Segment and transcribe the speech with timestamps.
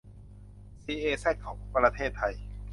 [0.83, 1.35] ซี เอ แซด
[1.75, 2.33] ประเทศไทย